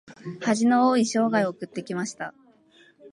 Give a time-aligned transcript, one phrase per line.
[0.39, 2.33] 恥の多い生涯を送ってきました。